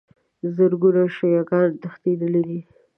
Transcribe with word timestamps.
زرګونو 0.55 1.03
شیعه 1.15 1.43
ګان 1.49 1.69
تښتېدلي 1.81 2.41
دي. 2.47 2.59